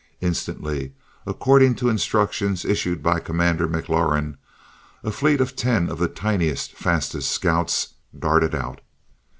Instantly, 0.19 0.93
according 1.27 1.75
to 1.75 1.87
instructions 1.87 2.65
issued 2.65 3.03
by 3.03 3.19
Commander 3.19 3.67
McLaurin, 3.67 4.35
a 5.03 5.11
fleet 5.11 5.39
of 5.39 5.55
ten 5.55 5.89
of 5.91 5.99
the 5.99 6.07
tiniest, 6.07 6.71
fastest 6.73 7.29
scouts 7.29 7.89
darted 8.19 8.55
out. 8.55 8.81